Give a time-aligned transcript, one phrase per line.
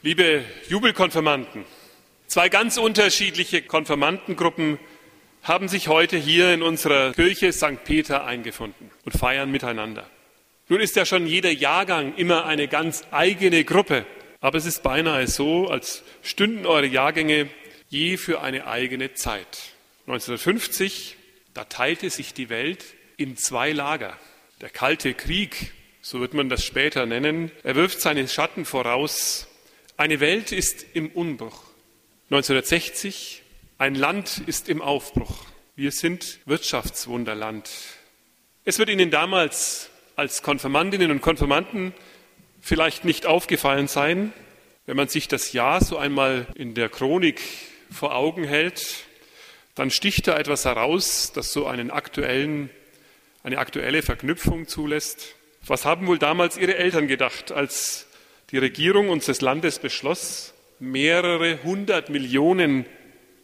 [0.00, 1.64] Liebe Jubelkonfirmanden,
[2.28, 4.78] zwei ganz unterschiedliche Konfirmandengruppen
[5.42, 7.82] haben sich heute hier in unserer Kirche St.
[7.82, 10.08] Peter eingefunden und feiern miteinander.
[10.68, 14.06] Nun ist ja schon jeder Jahrgang immer eine ganz eigene Gruppe,
[14.40, 17.50] aber es ist beinahe so, als stünden eure Jahrgänge
[17.88, 19.72] je für eine eigene Zeit.
[20.06, 21.16] 1950,
[21.54, 22.84] da teilte sich die Welt
[23.16, 24.16] in zwei Lager.
[24.60, 25.72] Der Kalte Krieg,
[26.02, 29.48] so wird man das später nennen, er wirft seine Schatten voraus
[29.98, 31.60] eine Welt ist im Unbruch.
[32.30, 33.42] 1960,
[33.78, 35.44] ein Land ist im Aufbruch.
[35.74, 37.68] Wir sind Wirtschaftswunderland.
[38.64, 41.92] Es wird Ihnen damals als Konfirmandinnen und Konfirmanden
[42.60, 44.32] vielleicht nicht aufgefallen sein,
[44.86, 47.40] wenn man sich das Jahr so einmal in der Chronik
[47.90, 49.04] vor Augen hält,
[49.74, 52.70] dann sticht da etwas heraus, das so einen aktuellen,
[53.42, 55.34] eine aktuelle Verknüpfung zulässt.
[55.66, 58.07] Was haben wohl damals Ihre Eltern gedacht, als
[58.50, 62.86] die Regierung unseres Landes beschloss, mehrere hundert Millionen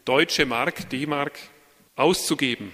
[0.05, 1.39] deutsche Mark, D-Mark,
[1.97, 2.73] auszugeben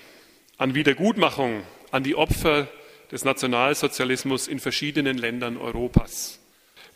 [0.56, 2.69] an Wiedergutmachung an die Opfer
[3.11, 6.39] des Nationalsozialismus in verschiedenen Ländern Europas.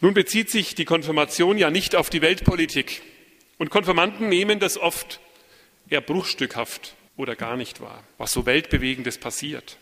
[0.01, 3.03] Nun bezieht sich die Konfirmation ja nicht auf die Weltpolitik.
[3.59, 5.21] Und Konfirmanden nehmen das oft
[5.89, 9.79] eher bruchstückhaft oder gar nicht wahr, was so weltbewegendes passiert.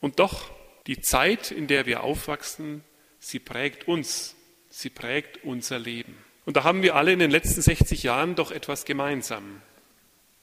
[0.00, 0.50] Und doch,
[0.86, 2.84] die Zeit, in der wir aufwachsen,
[3.18, 4.36] sie prägt uns
[4.78, 6.16] sie prägt unser Leben.
[6.44, 9.60] Und da haben wir alle in den letzten 60 Jahren doch etwas gemeinsam.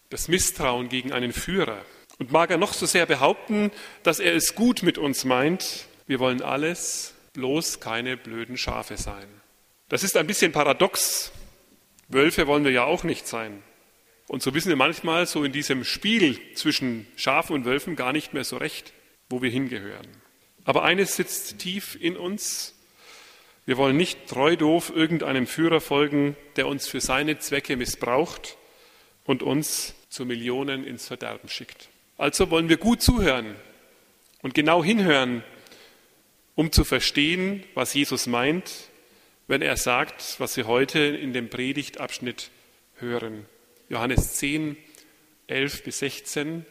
[0.10, 1.84] Das Misstrauen gegen einen Führer.
[2.20, 3.72] Und mag er noch so sehr behaupten,
[4.04, 9.26] dass er es gut mit uns meint, wir wollen alles, bloß keine blöden Schafe sein.
[9.90, 11.32] Das ist ein bisschen paradox.
[12.10, 13.64] Wölfe wollen wir ja auch nicht sein.
[14.28, 18.34] Und so wissen wir manchmal so in diesem Spiel zwischen Schafen und Wölfen gar nicht
[18.34, 18.94] mehr so recht,
[19.30, 20.08] wo wir hingehören.
[20.66, 22.75] Aber eines sitzt tief in uns,
[23.66, 28.58] wir wollen nicht treu doof irgendeinem Führer folgen, der uns für seine Zwecke missbraucht
[29.26, 31.90] und uns zu Millionen ins Verderben schickt.
[32.18, 33.56] Also wollen wir gut zuhören
[34.42, 35.44] und genau hinhören,
[36.54, 38.72] um zu verstehen, was Jesus meint,
[39.48, 42.52] wenn er sagt, was wir heute in dem Predigtabschnitt
[43.00, 43.46] hören.
[43.90, 44.78] Johannes 10,
[45.48, 46.66] 11 bis 16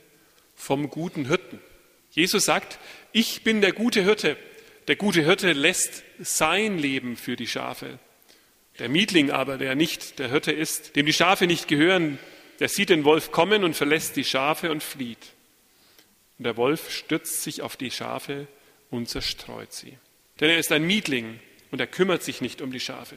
[0.54, 1.60] vom guten Hirten.
[2.10, 2.78] Jesus sagt,
[3.12, 4.36] ich bin der gute Hirte.
[4.86, 7.98] Der gute Hirte lässt sein Leben für die Schafe.
[8.78, 12.18] Der Mietling aber, der nicht der Hirte ist, dem die Schafe nicht gehören,
[12.60, 15.32] der sieht den Wolf kommen und verlässt die Schafe und flieht.
[16.38, 18.46] Und der Wolf stürzt sich auf die Schafe
[18.90, 19.96] und zerstreut sie.
[20.40, 21.40] Denn er ist ein Mietling
[21.70, 23.16] und er kümmert sich nicht um die Schafe.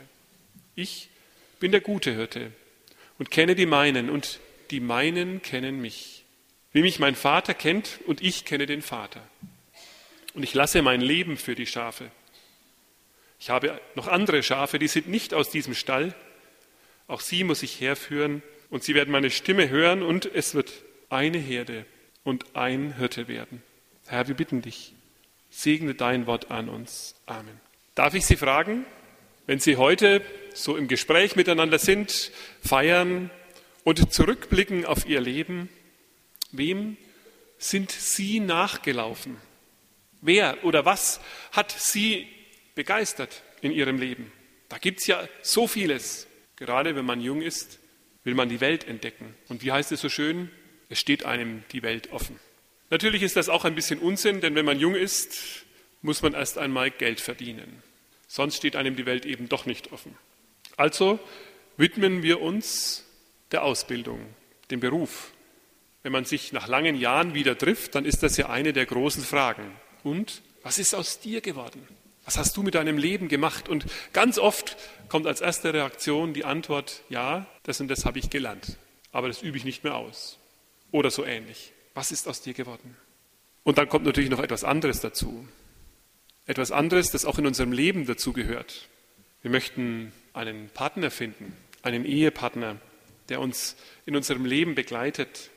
[0.75, 1.09] Ich
[1.59, 2.51] bin der gute Hirte
[3.17, 4.39] und kenne die meinen und
[4.71, 6.23] die meinen kennen mich.
[6.71, 9.21] Wie mich mein Vater kennt und ich kenne den Vater
[10.37, 12.11] und ich lasse mein Leben für die Schafe.
[13.39, 16.13] Ich habe noch andere Schafe, die sind nicht aus diesem Stall.
[17.07, 20.71] Auch sie muss ich herführen und sie werden meine Stimme hören und es wird
[21.09, 21.87] eine Herde
[22.23, 23.63] und ein Hirte werden.
[24.05, 24.93] Herr, wir bitten dich,
[25.49, 27.15] segne dein Wort an uns.
[27.25, 27.59] Amen.
[27.95, 28.85] Darf ich Sie fragen,
[29.47, 30.21] wenn Sie heute
[30.53, 32.31] so im Gespräch miteinander sind,
[32.63, 33.31] feiern
[33.83, 35.67] und zurückblicken auf Ihr Leben,
[36.51, 36.95] wem
[37.57, 39.46] sind Sie nachgelaufen?
[40.21, 41.19] Wer oder was
[41.51, 42.27] hat Sie
[42.75, 44.31] begeistert in Ihrem Leben?
[44.69, 46.27] Da gibt es ja so vieles.
[46.55, 47.79] Gerade wenn man jung ist,
[48.23, 49.35] will man die Welt entdecken.
[49.47, 50.51] Und wie heißt es so schön?
[50.89, 52.39] Es steht einem die Welt offen.
[52.89, 55.65] Natürlich ist das auch ein bisschen Unsinn, denn wenn man jung ist,
[56.01, 57.83] muss man erst einmal Geld verdienen.
[58.27, 60.17] Sonst steht einem die Welt eben doch nicht offen.
[60.75, 61.19] Also
[61.77, 63.05] widmen wir uns
[63.51, 64.25] der Ausbildung,
[64.71, 65.31] dem Beruf.
[66.03, 69.23] Wenn man sich nach langen Jahren wieder trifft, dann ist das ja eine der großen
[69.23, 69.71] Fragen.
[70.07, 71.85] Und was ist aus dir geworden?
[72.23, 73.67] Was hast du mit deinem Leben gemacht?
[73.67, 74.77] Und ganz oft
[75.09, 78.77] kommt als erste Reaktion die Antwort, ja, das und das habe ich gelernt,
[79.11, 80.37] aber das übe ich nicht mehr aus.
[80.91, 81.73] Oder so ähnlich.
[81.93, 82.95] Was ist aus dir geworden?
[83.63, 85.45] Und dann kommt natürlich noch etwas anderes dazu.
[86.45, 88.87] Etwas anderes, das auch in unserem Leben dazu gehört.
[89.41, 92.77] Wir möchten einen Partner finden, einen Ehepartner,
[93.27, 95.49] der uns in unserem Leben begleitet,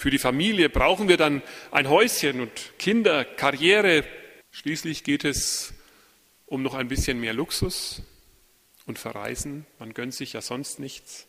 [0.00, 1.42] für die Familie brauchen wir dann
[1.72, 4.02] ein Häuschen und Kinder, Karriere.
[4.50, 5.74] Schließlich geht es
[6.46, 8.00] um noch ein bisschen mehr Luxus
[8.86, 9.66] und Verreisen.
[9.78, 11.26] Man gönnt sich ja sonst nichts.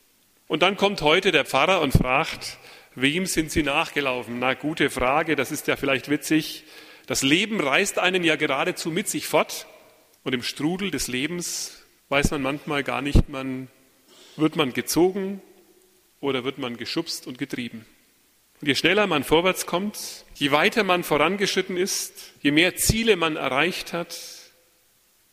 [0.48, 2.60] Und dann kommt heute der Pfarrer und fragt,
[2.96, 4.40] wem sind Sie nachgelaufen?
[4.40, 6.64] Na, gute Frage, das ist ja vielleicht witzig.
[7.08, 9.68] Das Leben reißt einen ja geradezu mit sich fort.
[10.24, 13.68] Und im Strudel des Lebens weiß man manchmal gar nicht, man,
[14.38, 15.42] wird man gezogen
[16.22, 17.86] oder wird man geschubst und getrieben.
[18.62, 23.36] Und je schneller man vorwärts kommt, je weiter man vorangeschritten ist, je mehr Ziele man
[23.36, 24.16] erreicht hat,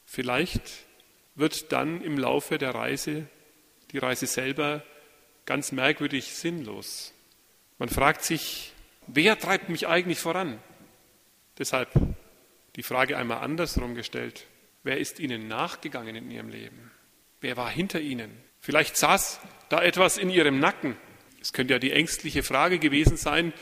[0.07, 0.63] vielleicht
[1.35, 3.27] wird dann im Laufe der Reise,
[3.93, 4.83] die Reise selber,
[5.45, 7.13] ganz merkwürdig sinnlos.
[7.79, 8.73] Man fragt sich,
[9.07, 10.59] wer treibt mich eigentlich voran?
[11.59, 11.91] Deshalb
[12.77, 14.47] die Frage einmal andersrum gestellt.
[14.85, 16.91] Wer ist Ihnen nachgegangen in Ihrem Leben?
[17.41, 18.31] Wer war hinter Ihnen?
[18.61, 20.97] Vielleicht saß da etwas in Ihrem Nacken.
[21.41, 23.53] Es könnte ja die ängstliche Frage gewesen sein,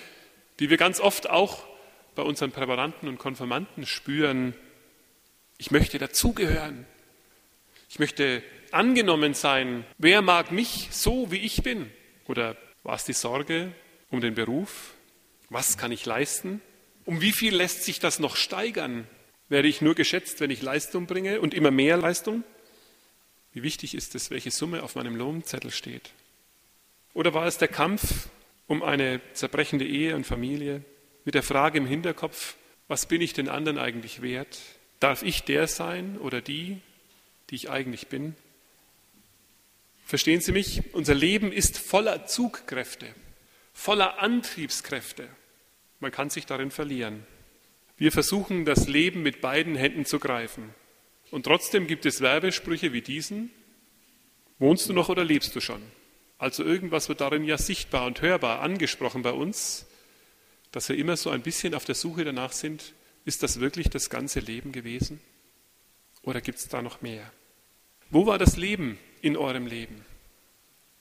[0.58, 1.66] die wir ganz oft auch
[2.14, 4.54] bei unseren Präparanten und Konfirmanden spüren.
[5.58, 6.86] Ich möchte dazugehören.
[7.88, 8.42] Ich möchte
[8.72, 9.84] angenommen sein.
[9.98, 11.90] Wer mag mich so, wie ich bin?
[12.26, 13.72] Oder war es die Sorge
[14.10, 14.94] um den Beruf?
[15.50, 16.60] Was kann ich leisten?
[17.04, 19.06] Um wie viel lässt sich das noch steigern?
[19.48, 22.42] Werde ich nur geschätzt, wenn ich Leistung bringe und immer mehr Leistung?
[23.52, 26.10] Wie wichtig ist es, welche Summe auf meinem Lohnzettel steht?
[27.16, 28.28] Oder war es der Kampf
[28.66, 30.84] um eine zerbrechende Ehe und Familie
[31.24, 32.56] mit der Frage im Hinterkopf,
[32.88, 34.58] was bin ich den anderen eigentlich wert?
[35.00, 36.82] Darf ich der sein oder die,
[37.48, 38.36] die ich eigentlich bin?
[40.04, 40.92] Verstehen Sie mich?
[40.92, 43.06] Unser Leben ist voller Zugkräfte,
[43.72, 45.26] voller Antriebskräfte.
[46.00, 47.26] Man kann sich darin verlieren.
[47.96, 50.74] Wir versuchen, das Leben mit beiden Händen zu greifen.
[51.30, 53.50] Und trotzdem gibt es Werbesprüche wie diesen.
[54.58, 55.80] Wohnst du noch oder lebst du schon?
[56.38, 59.86] Also irgendwas wird darin ja sichtbar und hörbar angesprochen bei uns,
[60.72, 62.92] dass wir immer so ein bisschen auf der Suche danach sind,
[63.24, 65.20] ist das wirklich das ganze Leben gewesen?
[66.22, 67.32] Oder gibt es da noch mehr?
[68.10, 70.04] Wo war das Leben in eurem Leben?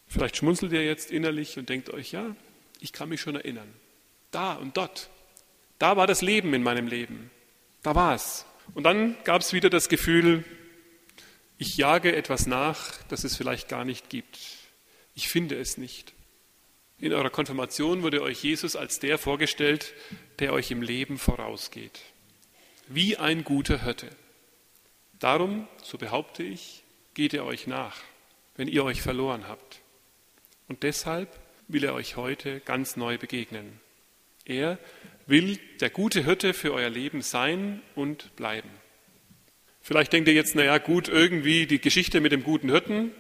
[0.08, 2.36] Vielleicht schmunzelt ihr jetzt innerlich und denkt euch, ja,
[2.80, 3.72] ich kann mich schon erinnern.
[4.32, 5.10] Da und dort.
[5.80, 7.30] Da war das Leben in meinem Leben.
[7.84, 8.46] Da war es.
[8.74, 10.44] Und dann gab es wieder das Gefühl,
[11.58, 14.40] ich jage etwas nach, das es vielleicht gar nicht gibt.
[15.16, 16.14] Ich finde es nicht.
[17.00, 19.94] In eurer Konfirmation wurde euch Jesus als der vorgestellt,
[20.40, 22.02] der euch im Leben vorausgeht.
[22.88, 24.10] Wie ein guter Hirte.
[25.20, 26.84] Darum, so behaupte ich,
[27.14, 27.98] geht er euch nach,
[28.58, 29.82] wenn ihr euch verloren habt.
[30.68, 31.30] Und deshalb
[31.68, 33.80] will er euch heute ganz neu begegnen.
[34.46, 34.78] Er
[35.26, 38.70] will der gute Hirte für euer Leben sein und bleiben.
[39.82, 43.12] Vielleicht denkt ihr jetzt, naja, gut, irgendwie die Geschichte mit dem guten Hirten,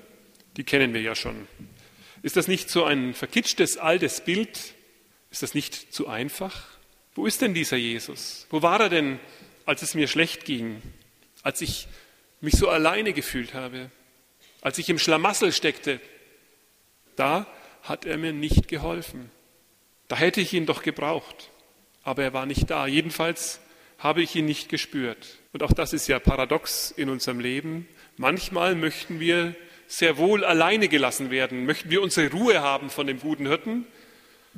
[0.57, 1.47] die kennen wir ja schon.
[2.25, 4.74] Ist das nicht so ein verkitschtes altes Bild?
[5.30, 6.63] Ist das nicht zu einfach?
[7.13, 8.48] Wo ist denn dieser Jesus?
[8.50, 9.19] Wo war er denn,
[9.66, 10.81] als es mir schlecht ging?
[11.44, 11.88] Als ich
[12.42, 13.92] mich so alleine gefühlt habe?
[14.62, 16.01] Als ich im Schlamassel steckte?
[17.16, 17.45] Da
[17.83, 19.30] hat er mir nicht geholfen.
[20.07, 21.51] Da hätte ich ihn doch gebraucht
[22.06, 22.88] aber er war nicht da.
[22.88, 23.60] Jedenfalls
[23.98, 25.39] habe ich ihn nicht gespürt.
[25.51, 27.88] Und auch das ist ja paradox in unserem Leben.
[28.16, 29.56] Manchmal möchten wir
[29.88, 33.86] sehr wohl alleine gelassen werden, möchten wir unsere Ruhe haben von dem guten Hirten.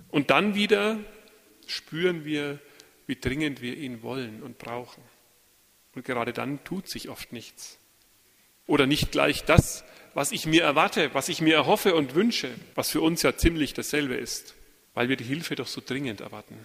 [0.09, 0.99] Und dann wieder
[1.65, 2.59] spüren wir,
[3.07, 5.03] wie dringend wir ihn wollen und brauchen.
[5.95, 7.79] Und gerade dann tut sich oft nichts.
[8.67, 9.83] Oder nicht gleich das,
[10.13, 13.73] was ich mir erwarte, was ich mir erhoffe und wünsche, was für uns ja ziemlich
[13.73, 14.55] dasselbe ist,
[14.93, 16.57] weil wir die Hilfe doch so dringend erwarten.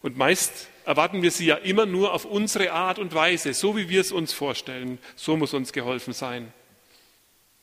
[0.00, 3.88] Und meist erwarten wir sie ja immer nur auf unsere Art und Weise, so wie
[3.88, 4.98] wir es uns vorstellen.
[5.16, 6.52] So muss uns geholfen sein.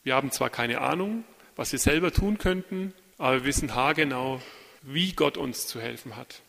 [0.03, 1.23] Wir haben zwar keine Ahnung,
[1.55, 4.41] was wir selber tun könnten, aber wir wissen haargenau,
[4.81, 6.41] wie Gott uns zu helfen hat.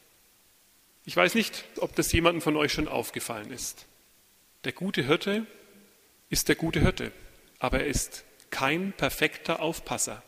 [1.05, 3.87] Ich weiß nicht, ob das jemandem von euch schon aufgefallen ist.
[4.65, 5.47] Der gute Hirte
[6.31, 7.13] ist der gute Hirte,
[7.59, 10.23] aber er ist kein perfekter Aufpasser.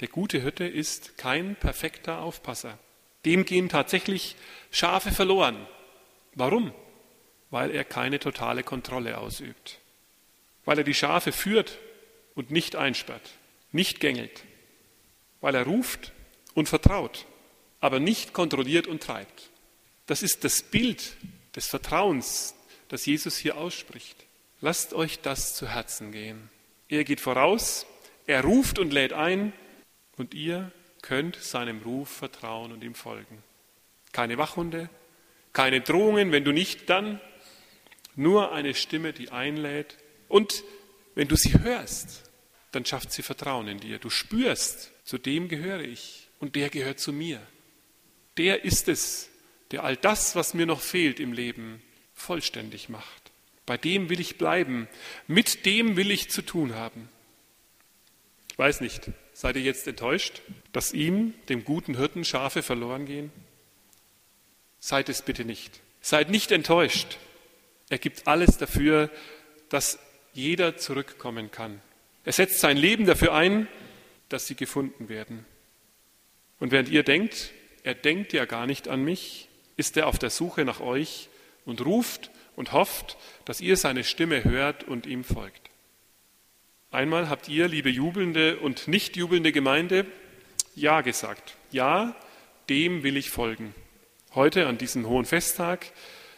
[0.00, 2.78] Der gute Hirte ist kein perfekter Aufpasser.
[3.24, 4.36] Dem gehen tatsächlich
[4.70, 5.66] Schafe verloren.
[6.34, 6.74] Warum?
[7.50, 9.78] Weil er keine totale Kontrolle ausübt.
[10.64, 11.78] Weil er die Schafe führt
[12.34, 13.30] und nicht einsperrt,
[13.72, 14.44] nicht gängelt.
[15.40, 16.12] Weil er ruft
[16.54, 17.26] und vertraut,
[17.80, 19.50] aber nicht kontrolliert und treibt.
[20.06, 21.16] Das ist das Bild
[21.54, 22.54] des Vertrauens,
[22.88, 24.24] das Jesus hier ausspricht.
[24.60, 26.50] Lasst euch das zu Herzen gehen.
[26.88, 27.86] Er geht voraus,
[28.26, 29.52] er ruft und lädt ein
[30.16, 30.72] und ihr
[31.02, 33.42] könnt seinem Ruf vertrauen und ihm folgen.
[34.12, 34.88] Keine Wachhunde,
[35.52, 37.20] keine Drohungen, wenn du nicht, dann
[38.16, 39.98] nur eine Stimme, die einlädt.
[40.28, 40.64] Und
[41.14, 42.22] wenn du sie hörst,
[42.72, 43.98] dann schafft sie Vertrauen in dir.
[43.98, 47.40] Du spürst, zu dem gehöre ich und der gehört zu mir.
[48.36, 49.30] Der ist es,
[49.70, 51.82] der all das, was mir noch fehlt im Leben,
[52.14, 53.32] vollständig macht.
[53.66, 54.88] Bei dem will ich bleiben,
[55.26, 57.08] mit dem will ich zu tun haben.
[58.50, 60.42] Ich weiß nicht, seid ihr jetzt enttäuscht,
[60.72, 63.32] dass ihm, dem guten Hirten, Schafe verloren gehen?
[64.80, 65.80] Seid es bitte nicht.
[66.00, 67.18] Seid nicht enttäuscht.
[67.88, 69.10] Er gibt alles dafür,
[69.70, 69.98] dass
[70.34, 71.80] jeder zurückkommen kann.
[72.24, 73.68] Er setzt sein Leben dafür ein,
[74.28, 75.44] dass sie gefunden werden.
[76.58, 80.30] Und während ihr denkt, er denkt ja gar nicht an mich, ist er auf der
[80.30, 81.28] Suche nach euch
[81.64, 85.70] und ruft und hofft, dass ihr seine Stimme hört und ihm folgt.
[86.90, 90.06] Einmal habt ihr, liebe jubelnde und nicht jubelnde Gemeinde,
[90.76, 91.56] Ja gesagt.
[91.70, 92.14] Ja,
[92.68, 93.74] dem will ich folgen.
[94.34, 95.86] Heute an diesem hohen Festtag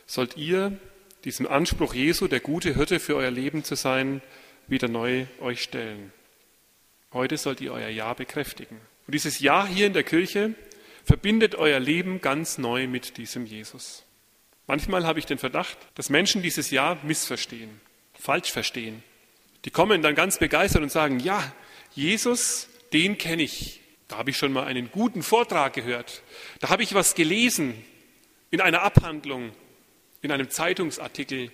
[0.07, 0.79] sollt ihr
[1.27, 4.23] diesem Anspruch Jesu, der gute Hirte für euer Leben zu sein,
[4.69, 6.13] wieder neu euch stellen.
[7.13, 8.81] Heute sollt ihr euer Ja bekräftigen.
[9.07, 10.55] Und dieses Ja hier in der Kirche
[11.05, 14.05] verbindet euer Leben ganz neu mit diesem Jesus.
[14.69, 17.81] Manchmal habe ich den Verdacht, dass Menschen dieses Ja missverstehen,
[18.15, 19.03] falsch verstehen.
[19.65, 21.53] Die kommen dann ganz begeistert und sagen, ja,
[21.93, 23.81] Jesus, den kenne ich.
[24.07, 26.23] Da habe ich schon mal einen guten Vortrag gehört.
[26.61, 27.75] Da habe ich was gelesen
[28.53, 29.51] in einer Abhandlung,
[30.27, 31.51] in einem Zeitungsartikel,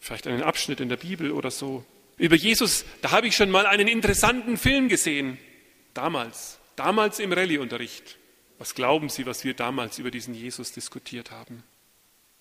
[0.00, 1.84] vielleicht einen Abschnitt in der Bibel oder so.
[2.16, 5.38] Über Jesus, da habe ich schon mal einen interessanten Film gesehen.
[5.92, 8.18] Damals, damals im Rallyeunterricht.
[8.58, 11.62] Was glauben Sie, was wir damals über diesen Jesus diskutiert haben?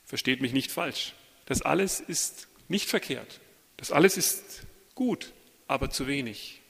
[0.05, 1.13] Versteht mich nicht falsch.
[1.45, 3.39] Das alles ist nicht verkehrt.
[3.77, 4.61] Das alles ist
[4.95, 5.33] gut,
[5.67, 6.61] aber zu wenig.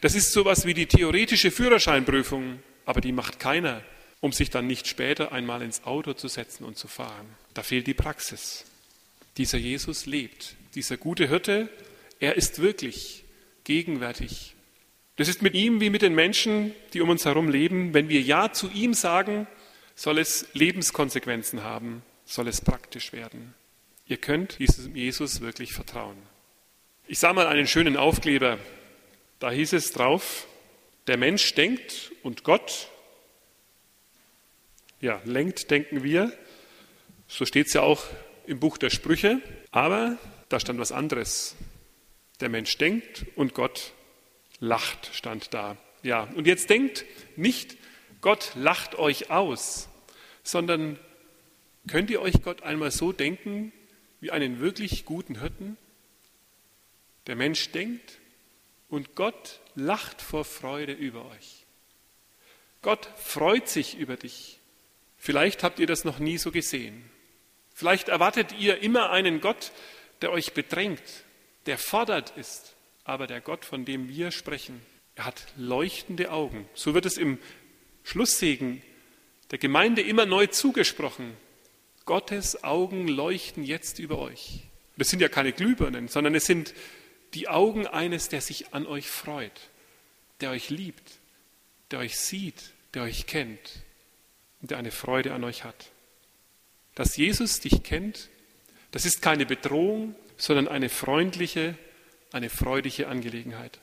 [0.00, 3.82] Das ist sowas wie die theoretische Führerscheinprüfung, aber die macht keiner,
[4.22, 7.26] um sich dann nicht später einmal ins Auto zu setzen und zu fahren.
[7.54, 8.64] Da fehlt die Praxis.
[9.36, 10.54] Dieser Jesus lebt.
[10.76, 11.68] Dieser gute Hirte,
[12.20, 13.24] er ist wirklich
[13.64, 14.54] gegenwärtig.
[15.16, 17.94] Das ist mit ihm wie mit den Menschen, die um uns herum leben.
[17.94, 19.48] Wenn wir Ja zu ihm sagen,
[19.96, 23.54] soll es Lebenskonsequenzen haben, soll es praktisch werden.
[24.06, 26.16] Ihr könnt diesem Jesus wirklich vertrauen.
[27.08, 28.58] Ich sah mal einen schönen Aufkleber.
[29.40, 30.46] Da hieß es drauf,
[31.08, 32.88] der Mensch denkt und Gott,
[35.02, 36.32] ja, lenkt, denken wir.
[37.26, 38.04] So steht es ja auch
[38.46, 39.42] im Buch der Sprüche.
[39.72, 40.16] Aber
[40.48, 41.56] da stand was anderes.
[42.40, 43.92] Der Mensch denkt und Gott
[44.60, 45.76] lacht, stand da.
[46.02, 47.04] Ja, und jetzt denkt
[47.36, 47.76] nicht,
[48.20, 49.88] Gott lacht euch aus,
[50.44, 50.98] sondern
[51.88, 53.72] könnt ihr euch Gott einmal so denken
[54.20, 55.76] wie einen wirklich guten Hirten?
[57.26, 58.18] Der Mensch denkt
[58.88, 61.66] und Gott lacht vor Freude über euch.
[62.82, 64.60] Gott freut sich über dich.
[65.24, 67.08] Vielleicht habt ihr das noch nie so gesehen.
[67.72, 69.70] Vielleicht erwartet ihr immer einen Gott,
[70.20, 71.00] der euch bedrängt,
[71.66, 72.74] der fordert ist.
[73.04, 74.82] Aber der Gott, von dem wir sprechen,
[75.14, 76.68] er hat leuchtende Augen.
[76.74, 77.38] So wird es im
[78.02, 78.82] Schlusssegen
[79.52, 81.36] der Gemeinde immer neu zugesprochen.
[82.04, 84.64] Gottes Augen leuchten jetzt über euch.
[84.96, 86.74] Das sind ja keine Glühbirnen, sondern es sind
[87.34, 89.70] die Augen eines, der sich an euch freut,
[90.40, 91.12] der euch liebt,
[91.92, 93.84] der euch sieht, der euch kennt
[94.62, 95.90] und der eine Freude an euch hat.
[96.94, 98.28] Dass Jesus dich kennt,
[98.92, 101.76] das ist keine Bedrohung, sondern eine freundliche,
[102.32, 103.80] eine freudige Angelegenheit.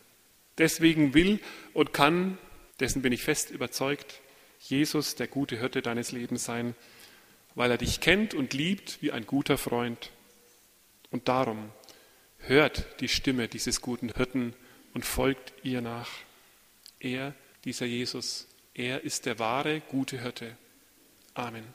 [0.57, 1.39] Deswegen will
[1.73, 2.37] und kann,
[2.79, 4.21] dessen bin ich fest überzeugt,
[4.59, 6.75] Jesus der gute Hirte deines Lebens sein,
[7.55, 10.11] weil er dich kennt und liebt wie ein guter Freund.
[11.11, 11.71] Und darum
[12.39, 14.53] hört die Stimme dieses guten Hirten
[14.93, 16.09] und folgt ihr nach.
[16.99, 17.33] Er,
[17.63, 20.57] dieser Jesus, er ist der wahre gute Hirte.
[21.37, 21.73] Amen.